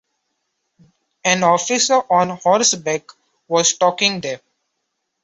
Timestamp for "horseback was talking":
2.29-4.19